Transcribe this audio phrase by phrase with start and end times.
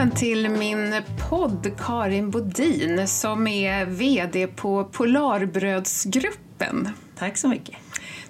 [0.00, 6.88] välkommen till min podd Karin Bodin som är VD på Polarbrödsgruppen.
[7.18, 7.76] Tack så mycket.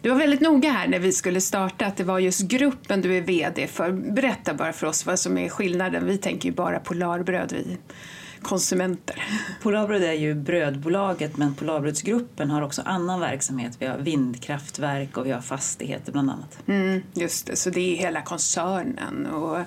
[0.00, 3.16] Du var väldigt noga här när vi skulle starta att det var just gruppen du
[3.16, 3.92] är VD för.
[3.92, 6.06] Berätta bara för oss vad som är skillnaden.
[6.06, 7.78] Vi tänker ju bara Polarbröd, vi
[8.42, 9.24] konsumenter.
[9.62, 13.76] Polarbröd är ju brödbolaget men Polarbrödsgruppen har också annan verksamhet.
[13.78, 16.58] Vi har vindkraftverk och vi har fastigheter bland annat.
[16.66, 19.26] Mm, just det, så det är hela koncernen.
[19.26, 19.58] Och,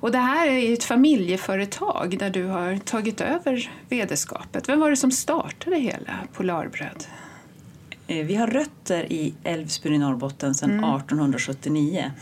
[0.00, 4.68] och det här är ett familjeföretag där du har tagit över vd-skapet.
[4.68, 7.04] Vem var det som startade hela Polarbröd?
[8.06, 10.84] Eh, vi har rötter i Älvsbyn i Norrbotten sedan mm.
[10.84, 12.12] 1879.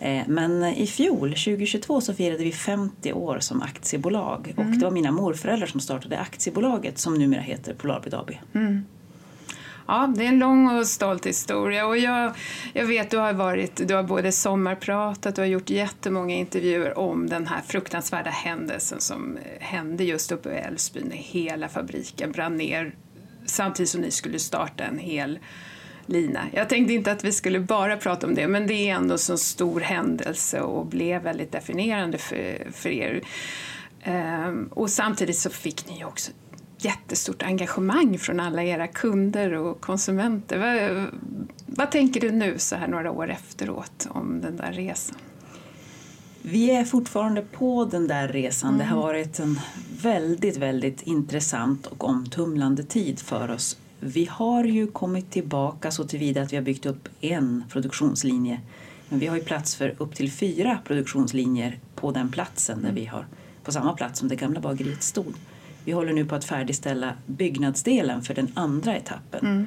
[0.00, 4.68] Eh, men i fjol, 2022, så firade vi 50 år som aktiebolag mm.
[4.68, 8.30] och det var mina morföräldrar som startade aktiebolaget som numera heter Polarbröd AB.
[8.54, 8.84] Mm.
[9.88, 12.32] Ja, det är en lång och stolt historia och jag,
[12.72, 17.26] jag vet du har varit, du har både sommarpratat, du har gjort jättemånga intervjuer om
[17.26, 22.94] den här fruktansvärda händelsen som hände just uppe i Älvsbyn när hela fabriken brann ner
[23.44, 25.38] samtidigt som ni skulle starta en hel
[26.06, 26.40] lina.
[26.52, 29.18] Jag tänkte inte att vi skulle bara prata om det, men det är ändå en
[29.18, 33.22] så stor händelse och blev väldigt definierande för, för er.
[34.02, 36.32] Ehm, och samtidigt så fick ni också
[36.78, 40.58] jättestort engagemang från alla era kunder och konsumenter.
[40.58, 41.06] Vad,
[41.66, 45.16] vad tänker du nu så här några år efteråt om den där resan?
[46.42, 48.68] Vi är fortfarande på den där resan.
[48.68, 48.78] Mm.
[48.78, 49.06] Det har mm.
[49.06, 49.60] varit en
[50.02, 56.42] väldigt, väldigt intressant och omtumlande tid för oss vi har ju kommit tillbaka så tillvida
[56.42, 58.60] att vi har byggt upp en produktionslinje.
[59.08, 63.04] Men vi har ju plats för upp till fyra produktionslinjer på den platsen där vi
[63.04, 63.26] har,
[63.64, 65.34] på samma plats som det gamla bageriet stod.
[65.84, 69.46] Vi håller nu på att färdigställa byggnadsdelen för den andra etappen.
[69.46, 69.66] Mm.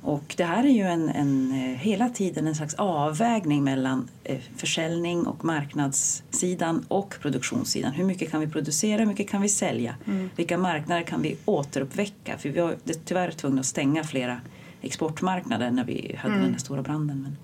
[0.00, 4.38] Och det här är ju en, en, eh, hela tiden en slags avvägning mellan eh,
[4.56, 7.92] försäljning och marknadssidan och produktionssidan.
[7.92, 9.96] Hur mycket kan vi producera, hur mycket kan vi sälja?
[10.06, 10.30] Mm.
[10.36, 12.38] Vilka marknader kan vi återuppväcka?
[12.38, 14.40] För vi var tyvärr tvungna att stänga flera
[14.82, 16.44] exportmarknader när vi hade mm.
[16.44, 17.22] den här stora branden.
[17.22, 17.36] Men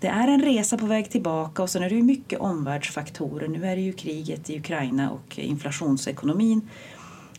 [0.00, 3.48] det är en resa på väg tillbaka och sen är det ju mycket omvärldsfaktorer.
[3.48, 6.68] Nu är det ju kriget i Ukraina och inflationsekonomin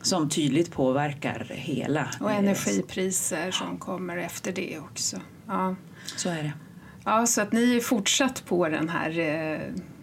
[0.07, 2.09] som tydligt påverkar hela.
[2.19, 5.17] Och energipriser som kommer efter det också.
[5.47, 5.75] Ja.
[6.15, 6.53] Så är det.
[7.03, 9.59] Ja, så att ni är fortsatt på den här eh,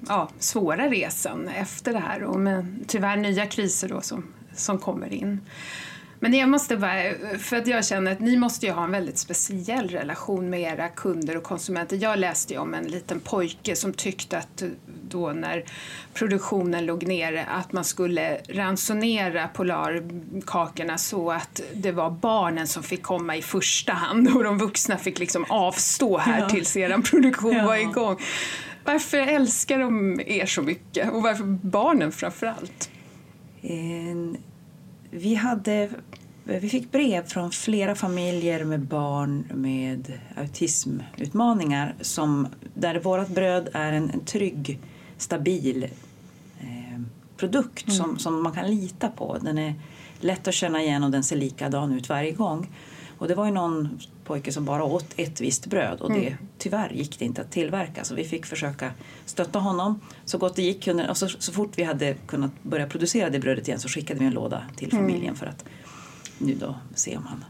[0.09, 5.13] ja, svåra resan efter det här och med tyvärr nya kriser då som, som kommer
[5.13, 5.41] in.
[6.21, 7.03] Men jag måste bara,
[7.39, 10.89] för att jag känner att ni måste ju ha en väldigt speciell relation med era
[10.89, 11.97] kunder och konsumenter.
[11.97, 14.63] Jag läste ju om en liten pojke som tyckte att
[15.09, 15.65] då när
[16.15, 23.03] produktionen låg nere att man skulle ransonera Polarkakorna så att det var barnen som fick
[23.03, 26.49] komma i första hand och de vuxna fick liksom avstå här ja.
[26.49, 27.67] tills er produktion ja.
[27.67, 28.17] var igång.
[28.85, 32.91] Varför älskar de er så mycket och varför barnen framför allt?
[33.63, 34.37] En
[35.15, 35.91] vi, hade,
[36.45, 43.93] vi fick brev från flera familjer med barn med autismutmaningar som, där vårt bröd är
[43.93, 44.79] en, en trygg,
[45.17, 45.85] stabil
[46.61, 47.01] eh,
[47.37, 47.97] produkt mm.
[47.97, 49.39] som, som man kan lita på.
[49.43, 49.75] Den är
[50.21, 52.71] lätt att känna igen och den ser likadan ut varje gång.
[53.19, 56.39] Och det var ju någon pojke som bara åt ett visst bröd och det, mm.
[56.59, 58.91] tyvärr gick det inte att tillverka så vi fick försöka
[59.25, 60.89] stötta honom så gott det gick.
[61.09, 64.27] Och så, så fort vi hade kunnat börja producera det brödet igen så skickade vi
[64.27, 65.05] en låda till mm.
[65.05, 65.37] familjen mm.
[65.37, 65.65] för att
[66.39, 67.45] nu då se om han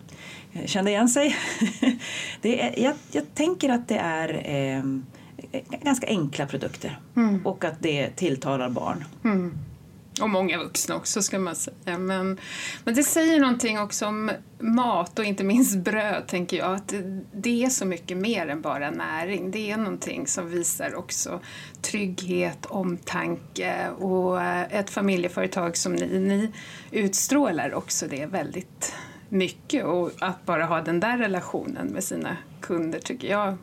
[0.52, 1.36] eh, kände igen sig.
[2.40, 4.84] det är, jag, jag tänker att det är eh,
[5.82, 7.46] ganska enkla produkter mm.
[7.46, 9.04] och att det tilltalar barn.
[10.20, 11.98] Och många vuxna också ska man säga.
[11.98, 12.38] Men,
[12.84, 16.74] men det säger någonting också om mat och inte minst bröd tänker jag.
[16.74, 16.94] Att
[17.32, 19.50] det är så mycket mer än bara näring.
[19.50, 21.40] Det är någonting som visar också
[21.82, 26.52] trygghet, omtanke och ett familjeföretag som ni, ni
[26.90, 28.94] utstrålar också det väldigt
[29.28, 29.84] mycket.
[29.84, 33.56] Och att bara ha den där relationen med sina kunder tycker jag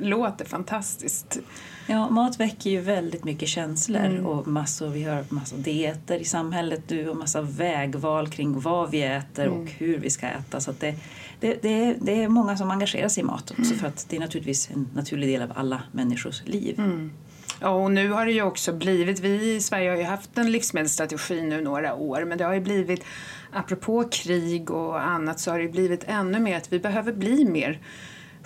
[0.00, 1.38] låter fantastiskt.
[1.86, 4.26] Ja, mat väcker ju väldigt mycket känslor mm.
[4.26, 9.02] och massor, vi har massor dieter i samhället du och massa vägval kring vad vi
[9.02, 9.58] äter mm.
[9.58, 10.60] och hur vi ska äta.
[10.60, 10.94] Så det,
[11.40, 13.78] det, det, det, är många som engagerar sig i mat också mm.
[13.78, 16.74] för att det är naturligtvis en naturlig del av alla människors liv.
[16.78, 17.12] Mm.
[17.60, 20.52] Ja, och nu har det ju också blivit, vi i Sverige har ju haft en
[20.52, 23.04] livsmedelsstrategi nu några år men det har ju blivit,
[23.52, 27.80] apropå krig och annat så har det blivit ännu mer att vi behöver bli mer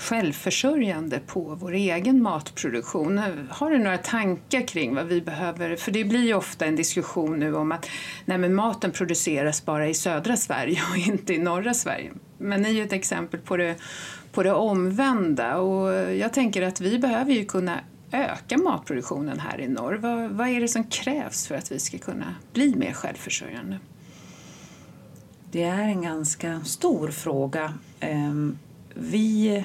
[0.00, 3.20] självförsörjande på vår egen matproduktion.
[3.50, 5.76] Har du några tankar kring vad vi behöver?
[5.76, 7.87] För det blir ju ofta en diskussion nu om att
[8.25, 12.11] nej men maten produceras bara i södra Sverige och inte i norra Sverige.
[12.38, 13.76] Men ni är ju ett exempel på det,
[14.32, 17.81] på det omvända och jag tänker att vi behöver ju kunna
[18.12, 19.94] öka matproduktionen här i norr?
[19.94, 23.79] Vad, vad är det som krävs för att vi ska kunna bli mer självförsörjande?
[25.50, 27.75] Det är en ganska stor fråga.
[28.00, 28.58] Ehm,
[28.94, 29.64] vi,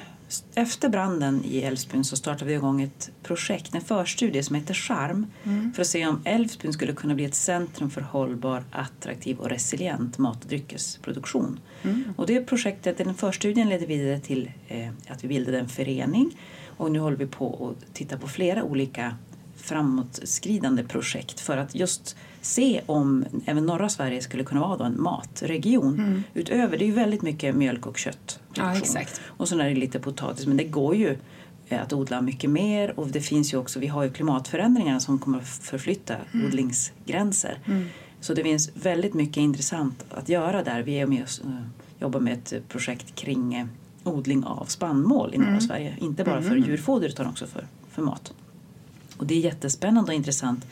[0.54, 5.26] efter branden i Älvsbyn så startade vi igång ett projekt, en förstudie som heter Charm
[5.44, 5.72] mm.
[5.72, 10.18] för att se om Älvsbyn skulle kunna bli ett centrum för hållbar, attraktiv och resilient
[10.18, 11.60] mat och dryckesproduktion.
[11.82, 12.04] Mm.
[12.16, 16.38] Och det projektet, den förstudien ledde vidare till eh, att vi bildade en förening
[16.76, 19.16] och nu håller vi på att titta på flera olika
[19.66, 25.94] framåtskridande projekt för att just se om även norra Sverige skulle kunna vara en matregion.
[25.94, 26.22] Mm.
[26.34, 28.40] Utöver, det är ju väldigt mycket mjölk och kött.
[28.54, 29.20] Ja, exakt.
[29.26, 31.18] Och så är det lite potatis, men det går ju
[31.68, 35.18] eh, att odla mycket mer och det finns ju också, vi har ju klimatförändringarna som
[35.18, 36.46] kommer att förflytta mm.
[36.46, 37.58] odlingsgränser.
[37.64, 37.88] Mm.
[38.20, 40.82] Så det finns väldigt mycket intressant att göra där.
[40.82, 41.60] Vi är med och uh,
[41.98, 43.66] jobbar med ett projekt kring uh,
[44.04, 45.60] odling av spannmål i norra mm.
[45.60, 45.96] Sverige.
[46.00, 46.64] Inte bara för mm.
[46.68, 48.32] djurfoder utan också för, för mat.
[49.18, 50.66] Och det är jättespännande och intressant.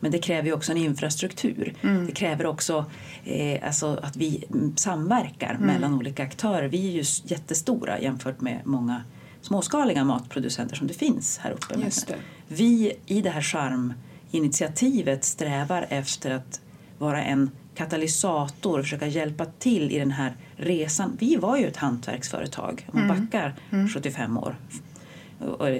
[0.00, 1.74] Men det kräver ju också en infrastruktur.
[1.82, 2.06] Mm.
[2.06, 2.84] Det kräver också
[3.24, 4.44] eh, alltså att vi
[4.76, 5.66] samverkar mm.
[5.66, 6.68] mellan olika aktörer.
[6.68, 9.02] Vi är ju jättestora jämfört med många
[9.40, 11.76] småskaliga matproducenter som det finns här uppe.
[11.76, 12.16] Det.
[12.48, 16.60] Vi i det här charminitiativet strävar efter att
[16.98, 21.16] vara en katalysator och försöka hjälpa till i den här resan.
[21.18, 23.24] Vi var ju ett hantverksföretag, om man mm.
[23.24, 23.88] backar mm.
[23.88, 24.56] 75 år,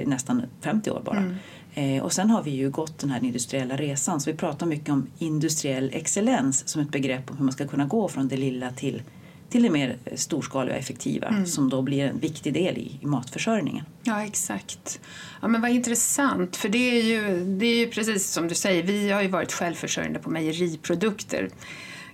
[0.07, 1.35] nästan 50 år bara.
[1.77, 4.89] Eh, och sen har vi ju gått den här industriella resan så vi pratar mycket
[4.89, 8.71] om industriell excellens som ett begrepp om hur man ska kunna gå från det lilla
[8.71, 9.03] till,
[9.51, 11.47] till det mer storskaliga och effektiva mm.
[11.47, 13.85] som då blir en viktig del i, i, matförsörjningen.
[14.03, 15.01] Ja exakt.
[15.43, 18.83] Ja, men vad intressant för det är, ju, det är ju precis som du säger,
[18.83, 21.49] vi har ju varit självförsörjande på mejeriprodukter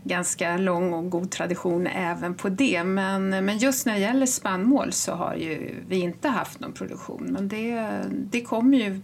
[0.05, 2.85] ganska lång och god tradition även på det.
[2.85, 7.27] Men, men just när det gäller spannmål så har ju vi inte haft någon produktion.
[7.31, 9.01] Men det, det kommer ju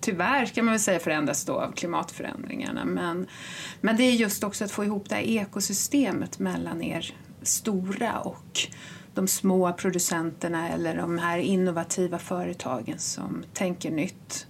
[0.00, 2.84] tyvärr kan man väl säga förändras då av klimatförändringarna.
[2.84, 3.26] Men,
[3.80, 8.60] men det är just också att få ihop det här ekosystemet mellan er stora och
[9.14, 14.46] de små producenterna eller de här innovativa företagen som tänker nytt.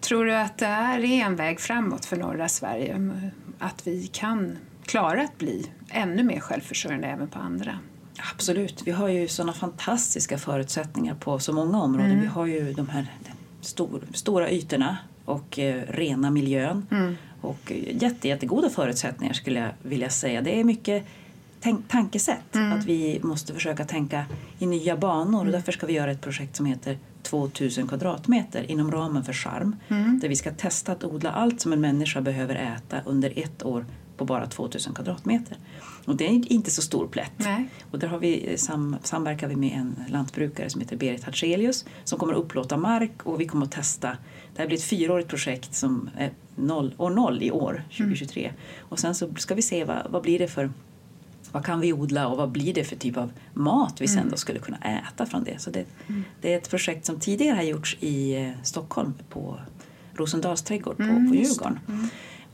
[0.00, 3.12] Tror du att det är en väg framåt för norra Sverige?
[3.58, 7.78] Att vi kan klara att bli ännu mer självförsörjande även på andra?
[8.34, 8.82] Absolut.
[8.84, 12.10] Vi har ju sådana fantastiska förutsättningar på så många områden.
[12.10, 12.20] Mm.
[12.20, 13.06] Vi har ju de här
[13.60, 16.86] stor, stora ytorna och eh, rena miljön.
[16.90, 17.16] Mm.
[17.40, 20.40] Och jätte, jättegoda förutsättningar skulle jag vilja säga.
[20.40, 21.06] Det är mycket
[21.60, 22.54] tänk, tankesätt.
[22.54, 22.78] Mm.
[22.78, 24.24] Att vi måste försöka tänka
[24.58, 25.46] i nya banor.
[25.46, 29.76] Och därför ska vi göra ett projekt som heter 2000 kvadratmeter inom ramen för Charm.
[29.88, 30.18] Mm.
[30.18, 33.84] Där vi ska testa att odla allt som en människa behöver äta under ett år
[34.18, 35.56] på bara 2000 kvadratmeter.
[36.04, 37.32] Och det är inte så stor plätt.
[37.36, 37.68] Nej.
[37.90, 42.18] Och där har vi, sam, samverkar vi med en lantbrukare som heter Berit Hartzelius som
[42.18, 44.16] kommer att upplåta mark och vi kommer att testa.
[44.54, 48.44] Det här blir ett fyraårigt projekt som är noll, år noll i år, 2023.
[48.44, 48.54] Mm.
[48.78, 50.70] Och sen så ska vi se vad, vad blir det för
[51.52, 54.30] vad kan vi odla och vad blir det för typ av mat vi sen mm.
[54.30, 55.58] då skulle kunna äta från det.
[55.58, 56.24] Så det, mm.
[56.40, 59.60] det, är ett projekt som tidigare har gjorts i eh, Stockholm på
[60.14, 61.78] Rosendals trädgård på, mm, på Djurgården.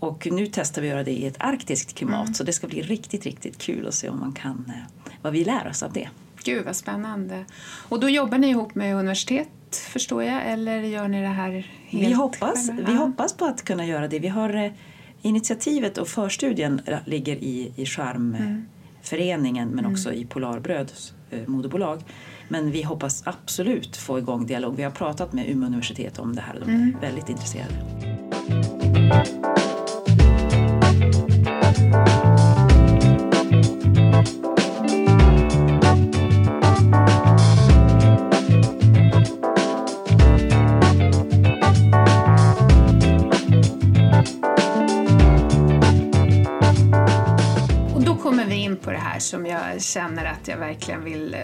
[0.05, 2.35] Och nu testar vi att göra det i ett arktiskt klimat mm.
[2.35, 5.45] så det ska bli riktigt, riktigt kul att se om man kan, eh, vad vi
[5.45, 6.09] lär oss av det.
[6.45, 7.45] Gud vad spännande.
[7.89, 11.51] Och då jobbar ni ihop med universitet förstår jag eller gör ni det här
[11.87, 12.91] helt vi hoppas, själva?
[12.91, 14.19] Vi hoppas på att kunna göra det.
[14.19, 14.73] Vi har eh,
[15.23, 19.77] initiativet och förstudien ligger i, i Charmföreningen mm.
[19.77, 22.03] men också i Polarbröds eh, moderbolag.
[22.49, 24.77] Men vi hoppas absolut få igång dialog.
[24.77, 26.97] Vi har pratat med Umeå universitet om det här och de är mm.
[27.01, 27.75] väldigt intresserade.
[49.35, 51.41] Som jag känner att jag verkligen vill eh,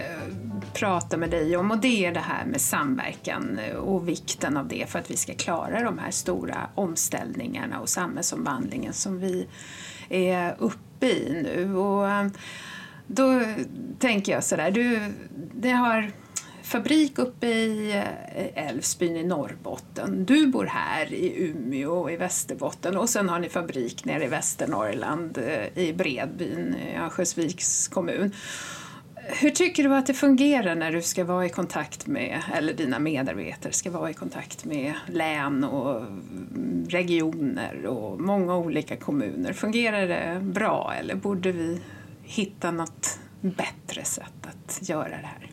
[0.72, 4.68] prata med dig om och det är det här med samverkan eh, och vikten av
[4.68, 9.46] det för att vi ska klara de här stora omställningarna och samhällsomvandlingen som vi
[10.08, 11.76] är uppe i nu.
[11.76, 12.26] Och eh,
[13.06, 13.42] då
[13.98, 15.12] tänker jag sådär, du,
[15.54, 16.10] det har
[16.70, 18.02] fabrik uppe i
[18.34, 20.24] eh, Älvsbyn i Norrbotten.
[20.24, 25.38] Du bor här i Umeå i Västerbotten och sen har ni fabrik nere i Västernorrland
[25.38, 28.32] eh, i Bredbyn i Örnsköldsviks kommun.
[29.14, 32.98] Hur tycker du att det fungerar när du ska vara i kontakt med, eller dina
[32.98, 36.02] medarbetare ska vara i kontakt med län och
[36.88, 39.52] regioner och många olika kommuner?
[39.52, 41.80] Fungerar det bra eller borde vi
[42.22, 45.49] hitta något bättre sätt att göra det här?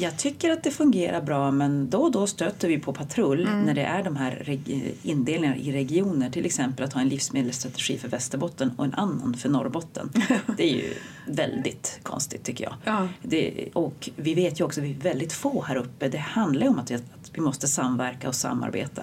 [0.00, 3.62] Jag tycker att det fungerar bra men då och då stöter vi på patrull mm.
[3.62, 4.58] när det är de här
[5.02, 6.30] indelningarna i regioner.
[6.30, 10.10] Till exempel att ha en livsmedelsstrategi för Västerbotten och en annan för Norrbotten.
[10.56, 10.94] det är ju
[11.26, 12.74] väldigt konstigt tycker jag.
[12.84, 13.08] Ja.
[13.22, 16.08] Det, och vi vet ju också att vi är väldigt få här uppe.
[16.08, 19.02] Det handlar ju om att vi, att vi måste samverka och samarbeta.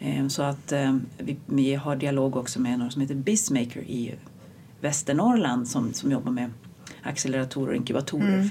[0.00, 4.14] Ehm, så att ehm, vi, vi har dialog också med några som heter Bizmaker i
[4.80, 6.50] Västernorrland som, som jobbar med
[7.02, 8.34] acceleratorer och inkubatorer.
[8.34, 8.50] Mm.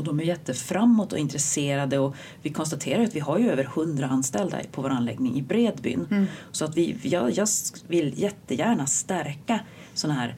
[0.00, 4.06] Och de är jätteframåt och intresserade och vi konstaterar att vi har ju över 100
[4.06, 6.06] anställda på vår anläggning i Bredbyn.
[6.10, 6.26] Mm.
[6.52, 7.48] Så att vi, jag, jag
[7.88, 9.60] vill jättegärna stärka
[9.94, 10.34] sådana här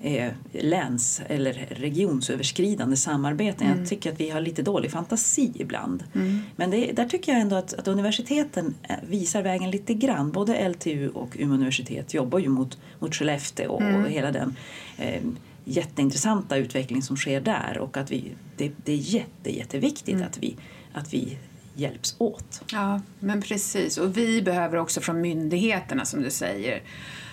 [0.00, 3.66] eh, läns eller regionsöverskridande samarbeten.
[3.66, 3.78] Mm.
[3.78, 6.04] Jag tycker att vi har lite dålig fantasi ibland.
[6.14, 6.40] Mm.
[6.56, 10.30] Men det, där tycker jag ändå att, att, universiteten eh, visar vägen lite grann.
[10.30, 14.04] Både LTU och Umeå universitet jobbar ju mot, mot Skellefteå och, mm.
[14.04, 14.56] och hela den
[14.98, 15.22] eh,
[15.64, 20.26] jätteintressanta utveckling som sker där och att vi, det, det är jätte, jätteviktigt mm.
[20.26, 20.56] att, vi,
[20.92, 21.38] att vi
[21.74, 22.62] hjälps åt.
[22.72, 23.98] Ja, men precis.
[23.98, 26.82] Och vi behöver också från myndigheterna, som du säger,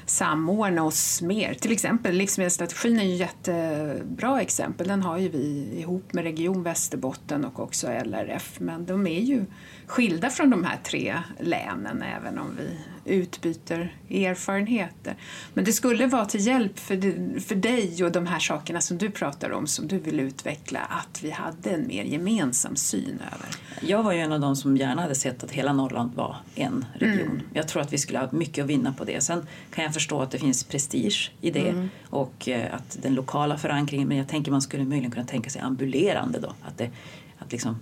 [0.09, 1.53] samordna oss mer.
[1.53, 4.87] Till exempel livsmedelsstrategin är ju ett jättebra exempel.
[4.87, 8.59] Den har ju vi ihop med Region Västerbotten och också LRF.
[8.59, 9.45] Men de är ju
[9.85, 12.69] skilda från de här tre länen även om vi
[13.07, 15.15] utbyter erfarenheter.
[15.53, 19.11] Men det skulle vara till hjälp för, för dig och de här sakerna som du
[19.11, 23.47] pratar om som du vill utveckla att vi hade en mer gemensam syn över.
[23.81, 26.85] Jag var ju en av de som gärna hade sett att hela Norrland var en
[26.93, 27.27] region.
[27.27, 27.41] Mm.
[27.53, 29.21] Jag tror att vi skulle ha mycket att vinna på det.
[29.21, 31.89] Sen kan jag förstå att det finns prestige i det mm.
[32.09, 35.61] och eh, att den lokala förankringen, men jag tänker man skulle möjligen kunna tänka sig
[35.61, 36.53] ambulerande då.
[36.61, 36.89] Att, det,
[37.37, 37.79] att liksom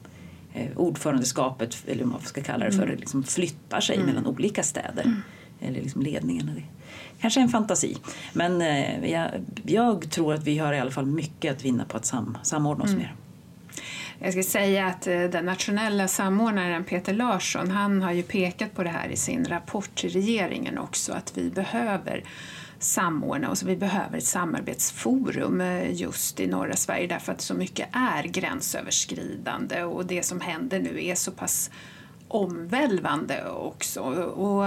[0.54, 3.00] eh, ordförandeskapet, eller vad man ska kalla det för, mm.
[3.00, 4.08] liksom flyttar sig mm.
[4.08, 5.04] mellan olika städer.
[5.04, 5.22] Mm.
[5.62, 6.52] Eller liksom ledningarna.
[7.20, 7.98] Kanske en fantasi.
[8.34, 9.30] Men eh, jag,
[9.66, 12.84] jag, tror att vi har i alla fall mycket att vinna på att sam, samordna
[12.84, 13.02] oss mm.
[13.02, 13.16] mer.
[14.20, 18.84] Jag ska säga att eh, den nationella samordnaren Peter Larsson han har ju pekat på
[18.84, 22.24] det här i sin rapport till regeringen också att vi behöver
[22.80, 23.64] samordna oss.
[23.64, 29.84] Vi behöver ett samarbetsforum eh, just i norra Sverige därför att så mycket är gränsöverskridande
[29.84, 31.72] och det som händer nu är så pass
[32.28, 34.02] omvälvande också.
[34.02, 34.66] Och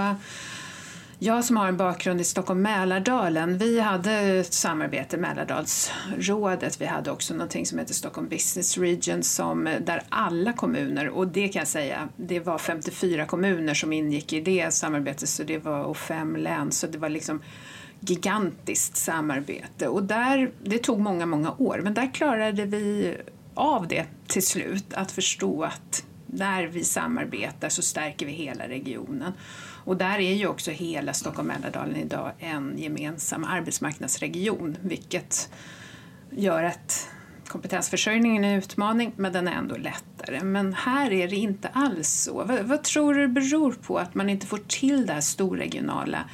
[1.21, 7.11] jag som har en bakgrund i Stockholm Mälardalen, vi hade ett samarbete, Mälardalsrådet, vi hade
[7.11, 11.67] också någonting som heter Stockholm Business Region som, där alla kommuner, och det kan jag
[11.67, 16.35] säga, det var 54 kommuner som ingick i det samarbetet så det var, och fem
[16.35, 17.41] län, så det var liksom
[17.99, 19.87] gigantiskt samarbete.
[19.87, 23.15] Och där, det tog många, många år men där klarade vi
[23.53, 29.33] av det till slut, att förstå att när vi samarbetar så stärker vi hela regionen.
[29.89, 35.49] Och där är ju också hela Stockholm-Mälardalen idag en gemensam arbetsmarknadsregion vilket
[36.31, 37.09] gör att
[37.47, 40.43] kompetensförsörjningen är en utmaning men den är ändå lättare.
[40.43, 42.43] Men här är det inte alls så.
[42.43, 46.29] Vad, vad tror du det beror på att man inte får till det här storregionala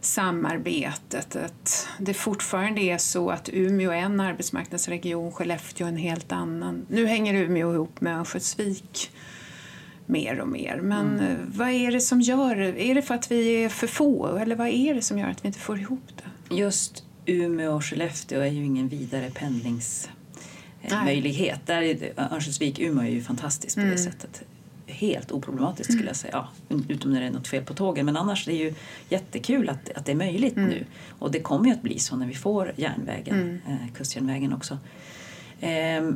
[0.00, 1.36] samarbetet.
[1.36, 6.86] Att det fortfarande är så att Umeå är en arbetsmarknadsregion, Skellefteå en helt annan.
[6.88, 9.10] Nu hänger Umeå ihop med Örnsköldsvik
[10.06, 10.80] mer och mer.
[10.82, 11.30] Men mm.
[11.30, 14.56] Eh, vad är det som gör Är det för att vi är för få eller
[14.56, 16.24] vad är det som gör att vi inte får ihop det?
[16.54, 21.70] Just Umeå och Skellefteå är ju ingen vidare pendlingsmöjlighet.
[22.16, 23.98] Örnsköldsvik-Umeå är ju fantastiskt på det mm.
[23.98, 24.42] sättet
[24.86, 26.48] helt oproblematiskt skulle jag säga.
[26.68, 28.06] Ja, utom när det är något fel på tågen.
[28.06, 28.74] Men annars är det ju
[29.08, 30.68] jättekul att, att det är möjligt mm.
[30.68, 30.84] nu.
[31.18, 33.60] Och det kommer ju att bli så när vi får järnvägen, mm.
[33.66, 34.78] eh, kustjärnvägen också.
[35.60, 36.12] Eh,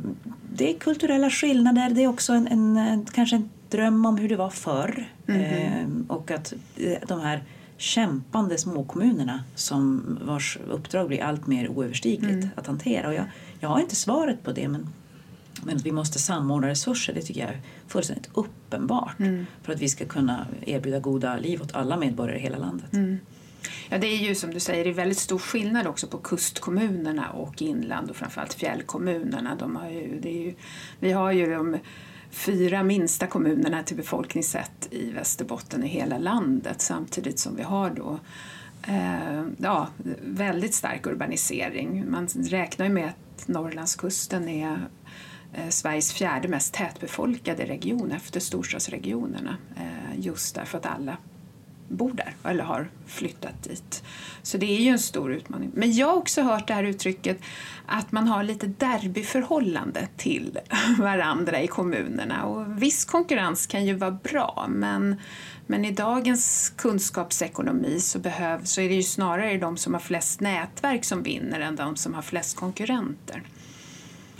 [0.53, 4.35] det är kulturella skillnader, det är också en, en, kanske en dröm om hur det
[4.35, 5.09] var förr.
[5.27, 6.05] Mm.
[6.07, 7.43] Och att eh, de här
[7.77, 12.49] kämpande småkommunerna som vars uppdrag blir allt mer oöverstigligt mm.
[12.55, 13.07] att hantera.
[13.07, 13.25] Och jag,
[13.59, 14.87] jag har inte svaret på det men
[15.63, 19.45] men att vi måste samordna resurser det tycker jag är fullständigt uppenbart mm.
[19.63, 22.93] för att vi ska kunna erbjuda goda liv åt alla medborgare i hela landet.
[22.93, 23.19] Mm.
[23.89, 27.29] Ja, det är ju som du säger, det är väldigt stor skillnad också på kustkommunerna
[27.29, 29.55] och inland och framförallt fjällkommunerna.
[29.55, 30.53] De har ju, det är ju,
[30.99, 31.77] vi har ju de
[32.31, 38.19] fyra minsta kommunerna till befolkningssätt i Västerbotten i hela landet samtidigt som vi har då
[38.87, 39.87] eh, ja,
[40.21, 42.11] väldigt stark urbanisering.
[42.11, 44.87] Man räknar ju med att Norrlandskusten är
[45.53, 51.17] Eh, Sveriges fjärde mest tätbefolkade region efter storstadsregionerna eh, just därför att alla
[51.89, 54.03] bor där eller har flyttat dit.
[54.41, 55.71] Så det är ju en stor utmaning.
[55.73, 57.37] Men jag har också hört det här uttrycket
[57.85, 60.59] att man har lite derbyförhållande till
[60.99, 62.45] varandra i kommunerna.
[62.45, 65.15] Och viss konkurrens kan ju vara bra men,
[65.67, 70.41] men i dagens kunskapsekonomi så, behöv, så är det ju snarare de som har flest
[70.41, 73.43] nätverk som vinner än de som har flest konkurrenter.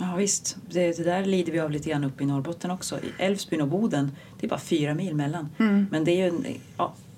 [0.00, 2.98] Ja visst, det, det, där lider vi av lite grann uppe i Norrbotten också.
[2.98, 5.48] I Älvsbyn och Boden, det är bara fyra mil mellan.
[5.58, 5.86] Mm.
[5.90, 6.46] Men det är ju en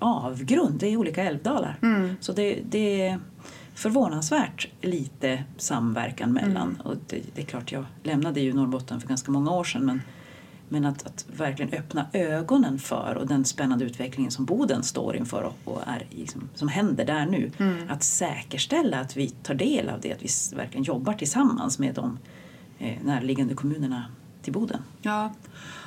[0.02, 1.78] avgrund, det är olika älvdalar.
[1.82, 2.16] Mm.
[2.20, 3.18] Så det, det, är
[3.74, 6.68] förvånansvärt lite samverkan mellan.
[6.68, 6.80] Mm.
[6.80, 10.00] Och det, det, är klart, jag lämnade ju Norrbotten för ganska många år sedan men
[10.72, 15.42] men att, att, verkligen öppna ögonen för och den spännande utvecklingen som Boden står inför
[15.42, 17.50] och, och är, liksom, som händer där nu.
[17.58, 17.90] Mm.
[17.90, 22.18] Att säkerställa att vi tar del av det, att vi verkligen jobbar tillsammans med de
[22.78, 24.04] eh, närliggande kommunerna
[24.42, 24.82] till Boden.
[25.02, 25.32] Ja.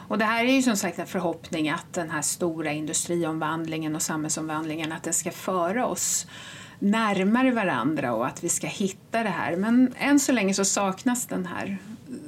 [0.07, 4.01] Och det här är ju som sagt en förhoppning att den här stora industriomvandlingen och
[4.01, 6.27] samhällsomvandlingen att det ska föra oss
[6.79, 9.55] närmare varandra och att vi ska hitta det här.
[9.55, 11.77] Men än så länge så saknas den här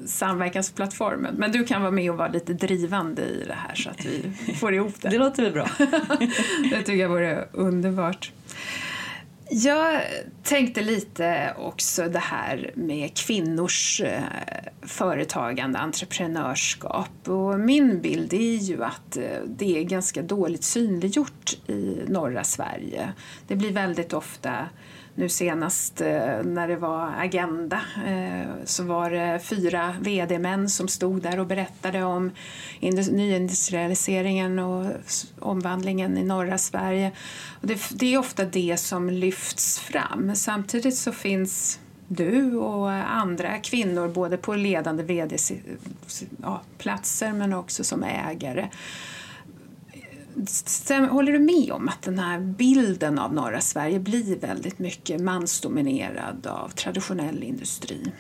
[0.05, 1.36] samverkansplattformen.
[1.36, 4.34] Men du kan vara med och vara lite drivande i det här så att vi
[4.53, 5.10] får ihop det.
[5.10, 5.69] Det låter väl bra.
[6.72, 8.31] det tycker jag vore underbart.
[9.50, 10.01] Jag
[10.44, 14.22] tänkte lite också det här med kvinnors eh,
[14.82, 17.27] företagande, entreprenörskap.
[17.27, 23.13] Och min bild är ju att eh, det är ganska dåligt synliggjort i norra Sverige.
[23.48, 24.70] Det blir väldigt ofta
[25.17, 31.21] nu senast eh, när det var Agenda eh, så var det fyra VD-män som stod
[31.21, 32.31] där och berättade om
[33.12, 34.86] nyindustrialiseringen och
[35.39, 37.12] omvandlingen i norra Sverige.
[37.89, 40.36] Det är ofta det som lyfts fram.
[40.36, 46.13] Samtidigt så finns du och andra kvinnor både på ledande vd-platser
[47.33, 48.69] men också som ägare.
[51.10, 56.48] Håller du med om att den här bilden av norra Sverige blir väldigt mycket mansdominerad
[56.48, 58.12] av traditionell industri?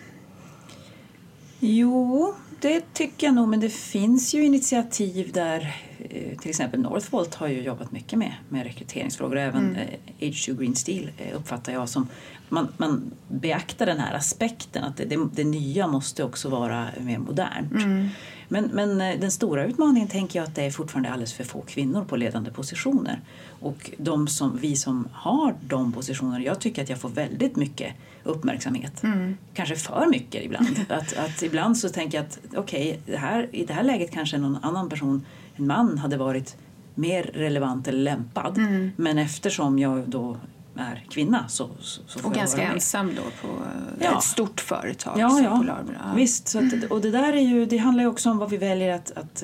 [1.59, 7.35] Jo, det tycker jag nog, men det finns ju initiativ där eh, till exempel Northvolt
[7.35, 9.87] har ju jobbat mycket med, med rekryteringsfrågor och även mm.
[10.19, 12.07] H2 Green Steel eh, uppfattar jag som
[12.49, 17.17] man, man beaktar den här aspekten att det, det, det nya måste också vara mer
[17.17, 17.73] modernt.
[17.73, 18.09] Mm.
[18.47, 21.61] Men, men eh, den stora utmaningen tänker jag att det är fortfarande alldeles för få
[21.61, 23.21] kvinnor på ledande positioner.
[23.59, 27.93] Och de som, vi som har de positionerna, jag tycker att jag får väldigt mycket
[28.23, 29.03] uppmärksamhet.
[29.03, 29.37] Mm.
[29.53, 30.85] Kanske för mycket ibland.
[30.89, 34.57] att, att ibland så tänker jag att okej, okay, i det här läget kanske någon
[34.61, 36.57] annan person, en man, hade varit
[36.95, 38.57] mer relevant eller lämpad.
[38.57, 38.91] Mm.
[38.95, 40.37] Men eftersom jag då
[40.79, 43.63] är kvinna så, så, så Och ganska ensam då på
[43.99, 44.17] ja.
[44.17, 45.57] ett stort företag ja, som ja.
[45.57, 46.13] Polarbra.
[46.15, 48.57] Visst, så att, och det där är ju, det handlar ju också om vad vi
[48.57, 49.43] väljer att, att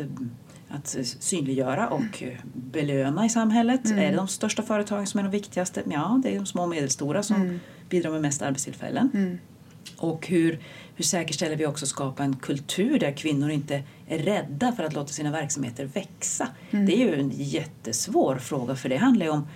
[0.74, 3.86] att synliggöra och belöna i samhället.
[3.86, 4.00] Mm.
[4.00, 5.84] Är det de största företagen som är de viktigaste?
[5.86, 7.60] Ja, det är de små och medelstora som mm.
[7.90, 9.10] bidrar med mest arbetstillfällen.
[9.14, 9.38] Mm.
[9.98, 10.60] Och hur,
[10.96, 15.08] hur säkerställer vi också skapa en kultur där kvinnor inte är rädda för att låta
[15.08, 16.48] sina verksamheter växa?
[16.72, 16.86] Mm.
[16.86, 19.48] Det är ju en jättesvår fråga för det handlar ju om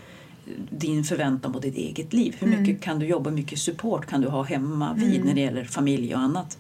[0.70, 2.36] din förväntan på ditt eget liv.
[2.40, 2.80] Hur mycket mm.
[2.80, 5.28] kan du jobba, hur mycket support kan du ha hemma vid mm.
[5.28, 6.58] när det gäller familj och annat?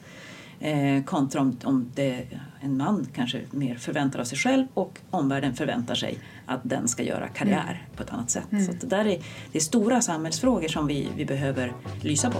[0.59, 2.27] Eh, kontra om, om det,
[2.61, 7.03] en man kanske mer förväntar av sig själv och omvärlden förväntar sig att den ska
[7.03, 7.95] göra karriär mm.
[7.95, 8.51] på ett annat sätt.
[8.51, 8.65] Mm.
[8.65, 12.37] Så det, där är, det är stora samhällsfrågor som vi, vi behöver lysa på.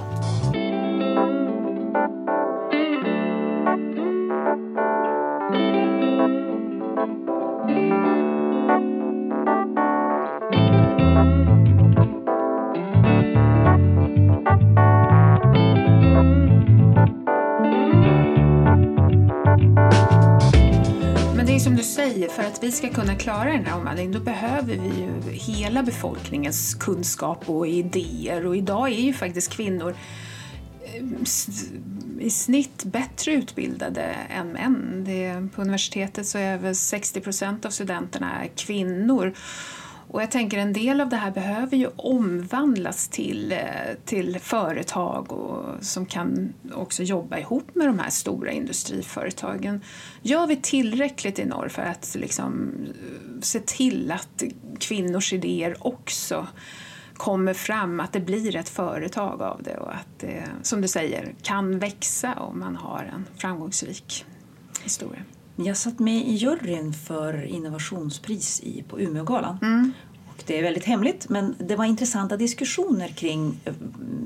[22.98, 28.58] Kunna klara den här omvandlingen då behöver vi ju hela befolkningens kunskap och idéer och
[28.58, 29.96] idag är ju faktiskt kvinnor
[30.84, 31.04] eh,
[32.20, 35.04] i snitt bättre utbildade än män.
[35.06, 39.34] Det, på universitetet så är över 60 procent av studenterna kvinnor
[40.10, 43.60] och jag tänker en del av det här behöver ju omvandlas till, eh,
[44.06, 49.82] till företag och, som kan också jobba ihop med de här stora industriföretagen.
[50.22, 54.44] Gör vi tillräckligt i norr för att liksom, eh, se till att
[54.80, 56.48] kvinnors idéer också
[57.14, 61.36] kommer fram, att det blir ett företag av det och att det, som du säger,
[61.42, 64.26] kan växa om man har en framgångsrik
[64.84, 65.22] historia.
[65.66, 69.58] Jag satt med i juryn för innovationspris i, på Umeågalan.
[69.62, 69.94] Mm.
[70.28, 73.74] Och det är väldigt hemligt men det var intressanta diskussioner kring eh,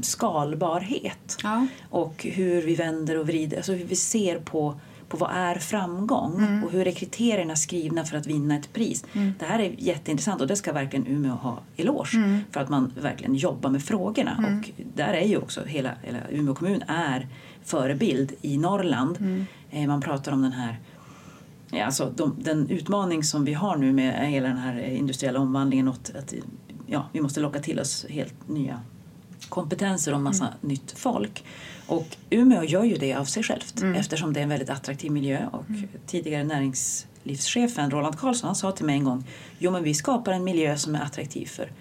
[0.01, 1.67] skalbarhet ja.
[1.89, 4.79] och hur vi vänder och vrider, alltså hur vi ser på
[5.11, 6.63] på vad är framgång mm.
[6.63, 9.05] och hur är kriterierna skrivna för att vinna ett pris.
[9.13, 9.33] Mm.
[9.39, 12.39] Det här är jätteintressant och det ska verkligen Umeå ha eloge mm.
[12.51, 14.35] för att man verkligen jobbar med frågorna.
[14.37, 14.59] Mm.
[14.59, 17.27] Och där är ju också hela, hela Umeå kommun är
[17.63, 19.17] förebild i Norrland.
[19.19, 19.45] Mm.
[19.71, 20.79] Eh, man pratar om den här
[21.79, 25.95] alltså de, den utmaning som vi har nu med hela den här industriella omvandlingen och
[25.95, 26.33] att
[26.87, 28.81] ja, vi måste locka till oss helt nya
[29.49, 30.57] kompetenser och massa mm.
[30.61, 31.43] nytt folk.
[31.87, 33.95] Och Umeå gör ju det av sig självt mm.
[33.95, 35.47] eftersom det är en väldigt attraktiv miljö.
[35.51, 35.87] Och mm.
[36.07, 39.23] Tidigare näringslivschefen Roland Karlsson han sa till mig en gång
[39.57, 41.71] jo men vi skapar en miljö som är attraktiv för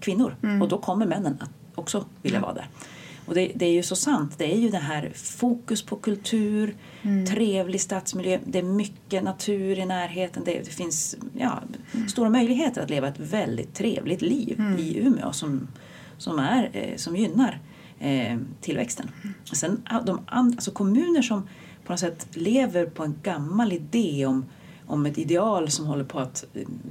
[0.00, 0.62] kvinnor mm.
[0.62, 2.68] och då kommer männen att också vilja vara där.
[3.30, 4.34] Och det, det, är ju så sant.
[4.38, 7.26] Det är ju det här fokus på kultur, mm.
[7.26, 10.44] trevlig stadsmiljö, det är mycket natur i närheten.
[10.44, 11.62] Det, det finns ja,
[11.94, 12.08] mm.
[12.08, 14.78] stora möjligheter att leva ett väldigt trevligt liv mm.
[14.78, 15.68] i Umeå som,
[16.18, 17.60] som, är, eh, som gynnar
[17.98, 19.10] eh, tillväxten.
[19.52, 21.48] Sen de and, alltså kommuner som
[21.84, 24.44] på något sätt lever på en gammal idé om
[24.90, 26.44] om ett ideal som håller på att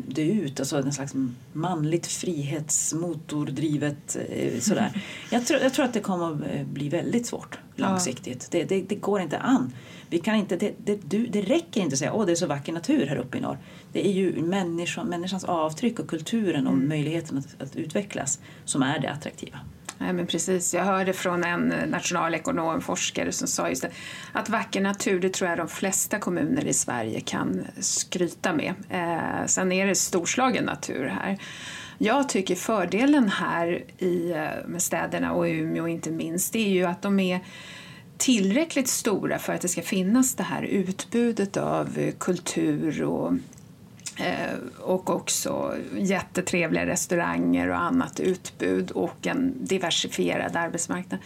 [0.08, 1.14] dö ut, alltså en slags
[1.54, 5.04] manligt frihetsmotordrivet eh, sådär.
[5.32, 8.50] Jag tror, jag tror att det kommer att bli väldigt svårt långsiktigt.
[8.52, 8.60] Ja.
[8.60, 9.74] Det, det, det, går inte an.
[10.10, 12.74] Vi kan inte, det, det, det räcker inte att säga att det är så vacker
[12.74, 13.58] natur här uppe i norr.
[13.92, 16.88] Det är ju människan, människans avtryck och kulturen och mm.
[16.88, 19.60] möjligheten att, att utvecklas som är det attraktiva.
[20.02, 20.74] Nej, men precis.
[20.74, 23.92] Jag hörde från en eh, nationalekonom, forskare som sa just det,
[24.32, 28.74] att vacker natur det tror jag de flesta kommuner i Sverige kan skryta med.
[28.90, 31.38] Eh, sen är det storslagen natur här.
[31.98, 36.86] Jag tycker fördelen här i, eh, med städerna och Umeå inte minst, det är ju
[36.86, 37.40] att de är
[38.18, 43.34] tillräckligt stora för att det ska finnas det här utbudet av eh, kultur och
[44.20, 51.20] Eh, och också jättetrevliga restauranger och annat utbud och en diversifierad arbetsmarknad.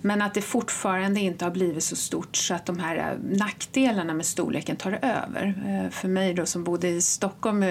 [0.00, 4.14] Men att det fortfarande inte har blivit så stort så att de här eh, nackdelarna
[4.14, 5.54] med storleken tar över.
[5.66, 7.64] Eh, för mig då som bodde i Stockholm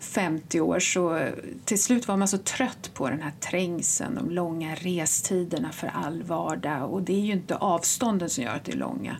[0.00, 1.28] 50 år så
[1.64, 6.22] till slut var man så trött på den här trängseln, de långa restiderna för all
[6.22, 9.16] vardag och det är ju inte avstånden som gör att det är långa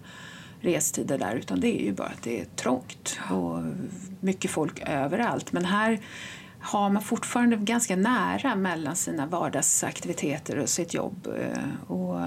[0.64, 3.61] restider där utan det är ju bara att det är trångt och
[4.20, 5.53] mycket folk överallt.
[5.53, 6.00] Men här
[6.64, 11.29] har man fortfarande ganska nära mellan sina vardagsaktiviteter och sitt jobb.
[11.38, 12.20] Eh, och,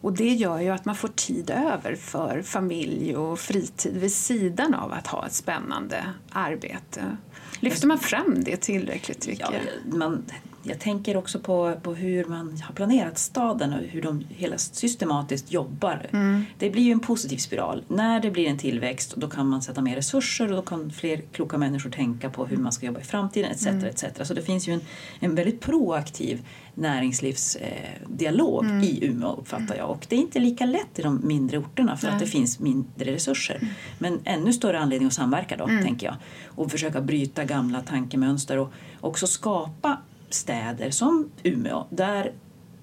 [0.00, 4.74] och det gör ju att man får tid över för familj och fritid vid sidan
[4.74, 7.16] av att ha ett spännande arbete.
[7.60, 9.96] Lyfter man fram det tillräckligt tycker ja?
[9.96, 10.24] Man,
[10.62, 15.52] jag tänker också på, på hur man har planerat staden och hur de hela systematiskt
[15.52, 16.06] jobbar.
[16.12, 16.44] Mm.
[16.58, 17.84] Det blir ju en positiv spiral.
[17.88, 21.22] När det blir en tillväxt då kan man sätta mer resurser och då kan fler
[21.32, 23.66] kloka människor tänka på hur man ska jobba i framtiden etc.
[23.66, 23.84] Mm.
[23.84, 24.04] etc.
[24.22, 24.80] Så det finns ju en,
[25.20, 28.84] en väldigt proaktiv näringslivsdialog eh, mm.
[28.84, 29.90] i Umeå uppfattar jag.
[29.90, 32.14] Och det är inte lika lätt i de mindre orterna för Nej.
[32.14, 33.56] att det finns mindre resurser.
[33.56, 33.68] Mm.
[33.98, 35.84] Men ännu större anledning att samverka då, mm.
[35.84, 36.16] tänker jag.
[36.46, 39.98] Och försöka bryta gamla tankemönster och också skapa
[40.34, 42.32] städer som Umeå där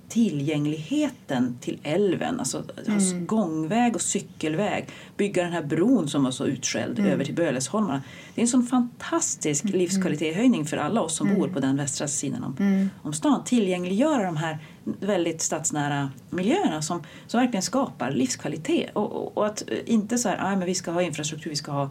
[0.09, 3.25] tillgängligheten till älven, alltså mm.
[3.25, 7.11] gångväg och cykelväg, bygga den här bron som var så utskälld mm.
[7.11, 8.01] över till Bölesholmarna.
[8.35, 9.77] Det är en sån fantastisk mm.
[9.77, 11.39] livskvalitetshöjning för alla oss som mm.
[11.39, 12.89] bor på den västra sidan om, mm.
[13.01, 13.43] om stan.
[13.43, 18.89] Tillgängliggöra de här väldigt stadsnära miljöerna som, som verkligen skapar livskvalitet.
[18.93, 21.71] Och, och, och att inte så här, ah, men vi ska ha infrastruktur, vi ska
[21.71, 21.89] ha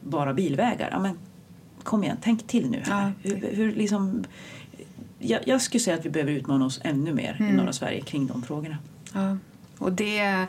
[0.00, 0.98] bara bilvägar.
[1.00, 1.18] Men
[1.82, 3.12] kom igen, tänk till nu här.
[3.22, 3.30] Ja.
[3.30, 4.24] Hur, hur liksom,
[5.20, 7.54] jag, jag skulle säga att vi behöver utmana oss ännu mer mm.
[7.54, 8.78] i norra Sverige kring de frågorna.
[9.14, 9.36] Ja.
[9.78, 10.46] Och det,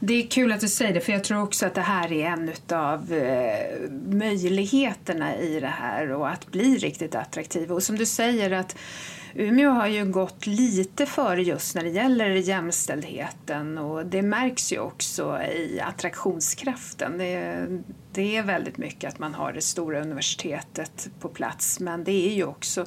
[0.00, 2.26] det är kul att du säger det, för jag tror också att det här är
[2.26, 7.72] en av eh, möjligheterna i det här och att bli riktigt attraktiv.
[7.72, 8.76] Och som du säger att
[9.34, 14.78] Umeå har ju gått lite före just när det gäller jämställdheten och det märks ju
[14.78, 17.18] också i attraktionskraften.
[17.18, 17.66] Det,
[18.12, 22.34] det är väldigt mycket att man har det stora universitetet på plats men det är
[22.34, 22.86] ju också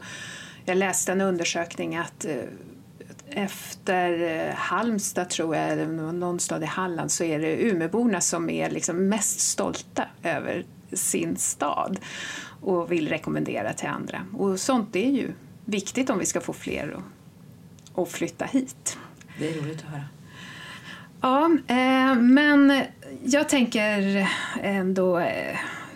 [0.65, 2.35] jag läste en undersökning att eh,
[3.29, 8.69] efter eh, Halmstad, tror jag, någon stad i Halland, så är det Umeåborna som är
[8.69, 11.99] liksom mest stolta över sin stad
[12.61, 14.25] och vill rekommendera till andra.
[14.37, 15.31] Och sånt är ju
[15.65, 18.97] viktigt om vi ska få fler att, att flytta hit.
[19.39, 20.03] Det är roligt att höra.
[21.21, 22.81] Ja, eh, men
[23.23, 24.27] jag tänker
[24.61, 25.17] ändå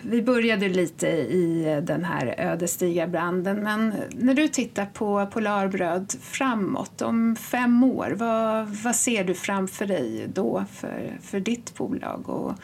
[0.02, 7.02] vi började lite i den här ödesdigra branden men när du tittar på Polarbröd framåt,
[7.02, 12.28] om fem år, vad, vad ser du framför dig då för, för ditt bolag?
[12.28, 12.54] Och,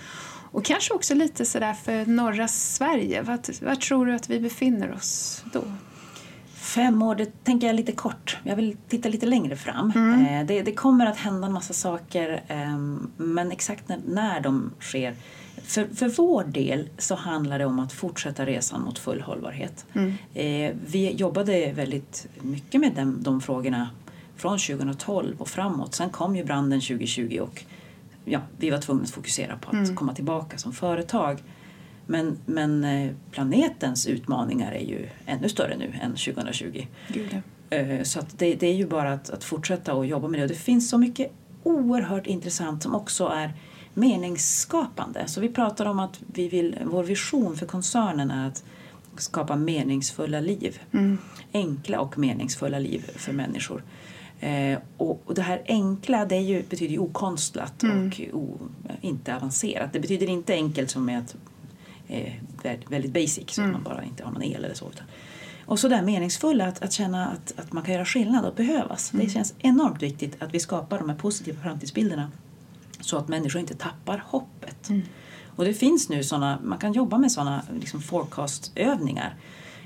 [0.51, 3.23] och kanske också lite sådär för norra Sverige.
[3.23, 5.63] Var tror du att vi befinner oss då?
[6.55, 8.39] Fem år, det tänker jag lite kort.
[8.43, 9.93] Jag vill titta lite längre fram.
[9.97, 10.27] Mm.
[10.27, 14.71] Eh, det, det, kommer att hända en massa saker ehm, men exakt när, när de
[14.81, 15.15] sker
[15.67, 19.87] för, för vår del så handlar det om att fortsätta resan mot full hållbarhet.
[19.93, 20.13] Mm.
[20.35, 23.91] Eh, vi jobbade väldigt mycket med dem, de frågorna
[24.37, 25.95] från 2012 och framåt.
[25.95, 27.65] Sen kom ju branden 2020 och
[28.25, 29.97] ja, vi var tvungna att fokusera på att mm.
[29.97, 31.43] komma tillbaka som företag.
[32.07, 36.87] Men, men eh, planetens utmaningar är ju ännu större nu än 2020.
[37.09, 37.43] Gud.
[37.71, 40.45] Eh, så det, det är ju bara att, att fortsätta att jobba med det.
[40.45, 43.53] Och det finns så mycket oerhört intressant som också är
[43.97, 45.29] meningsskapande.
[45.29, 48.65] Så vi pratar om att vi vill, vår vision för koncernen är att
[49.17, 50.81] skapa meningsfulla liv.
[50.93, 51.19] Mm.
[51.53, 53.83] Enkla och meningsfulla liv för människor.
[54.41, 58.07] Eh, och, och, det här enkla det ju, betyder ju okonstlat mm.
[58.07, 58.59] och o,
[59.01, 59.93] inte avancerat.
[59.93, 61.37] Det betyder inte enkelt som är att,
[62.09, 62.33] eh,
[62.89, 63.75] väldigt basic, så mm.
[63.75, 64.89] att man bara inte har någon el eller så.
[64.89, 65.07] Utan,
[65.67, 69.13] och så där meningsfulla, att, att känna att, att man kan göra skillnad och behövas.
[69.13, 69.27] Mm.
[69.27, 72.31] Det känns enormt viktigt att vi skapar de här positiva framtidsbilderna
[73.07, 74.89] så att människor inte tappar hoppet.
[74.89, 75.03] Mm.
[75.57, 79.35] Och det finns nu såna, man kan jobba med sådana liksom forecast-övningar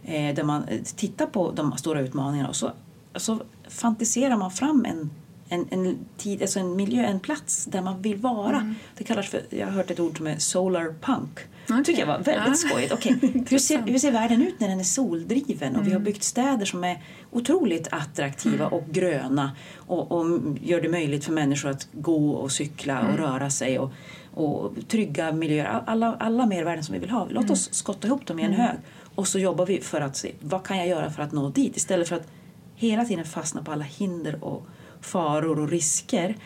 [0.04, 2.72] eh, där man eh, tittar på de stora utmaningarna och så,
[3.16, 5.10] så fantiserar man fram en,
[5.50, 8.56] en, en, tid, alltså en miljö, en plats där man vill vara.
[8.56, 8.74] Mm.
[8.98, 11.40] Det kallas för, jag har hört ett ord som är solar punk.
[11.64, 11.84] Okay.
[11.84, 12.68] tycker jag var väldigt ja.
[12.68, 12.92] skojigt.
[12.92, 13.12] Okay.
[13.50, 15.68] hur, ser, hur ser världen ut när den är soldriven?
[15.68, 15.80] Mm.
[15.80, 16.04] Och vi har mm.
[16.04, 18.72] byggt städer som är otroligt attraktiva mm.
[18.72, 23.16] och gröna och, och, gör det möjligt för människor att gå och cykla och mm.
[23.16, 23.92] röra sig och,
[24.34, 25.82] och trygga miljöer.
[25.86, 27.26] Alla, alla mervärden som vi vill ha.
[27.30, 27.52] Låt mm.
[27.52, 28.76] oss skotta ihop dem i en hög
[29.14, 31.76] och så jobbar vi för att se vad kan jag göra för att nå dit
[31.76, 32.28] istället för att
[32.74, 34.66] hela tiden fastna på alla hinder och
[35.00, 36.36] faror och risker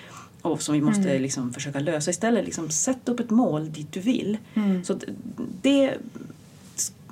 [0.43, 1.23] och som vi måste mm.
[1.23, 2.11] liksom försöka lösa.
[2.11, 4.39] Istället liksom, sätt upp ett mål dit du vill.
[4.55, 4.85] Mm.
[4.85, 4.99] Så
[5.63, 5.95] det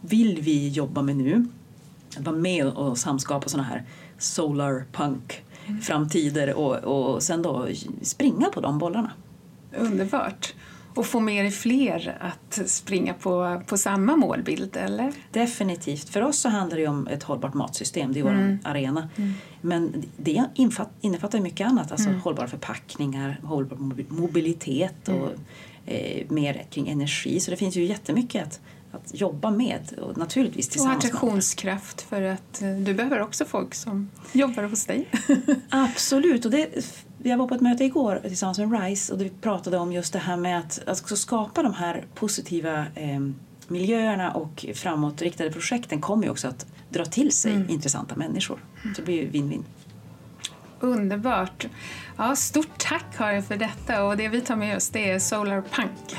[0.00, 1.46] vill vi jobba med nu.
[2.18, 3.84] Vara med och samskapa sådana här
[4.18, 5.42] solar punk
[5.82, 7.68] framtider och, och sen då
[8.02, 9.10] springa på de bollarna.
[9.78, 10.54] Underbart
[10.94, 15.12] och få med er fler att springa på, på samma målbild, eller?
[15.30, 16.08] Definitivt.
[16.08, 18.58] För oss så handlar det om ett hållbart matsystem, det är vår mm.
[18.64, 19.08] arena.
[19.16, 19.32] Mm.
[19.60, 20.44] Men det
[21.00, 22.20] innefattar mycket annat, alltså mm.
[22.20, 23.76] hållbara förpackningar, hållbar
[24.08, 25.40] mobilitet och mm.
[25.86, 27.40] eh, mer kring energi.
[27.40, 28.60] Så det finns ju jättemycket att,
[28.92, 31.04] att jobba med och naturligtvis tillsammans.
[31.04, 35.08] Och attraktionskraft för att eh, du behöver också folk som jobbar hos dig.
[35.68, 36.84] Absolut, och det
[37.22, 40.18] jag var på ett möte igår tillsammans med RISE och vi pratade om just det
[40.18, 43.20] här med att, att skapa de här positiva eh,
[43.68, 47.70] miljöerna och framåtriktade projekten kommer ju också att dra till sig mm.
[47.70, 48.58] intressanta människor.
[48.82, 49.64] Så det blir ju win-win.
[50.80, 51.66] Underbart.
[52.16, 55.62] Ja, stort tack Karin för detta och det vi tar med oss det är Solar
[55.62, 56.16] Punk.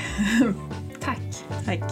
[1.00, 1.20] tack.
[1.66, 1.84] Tack.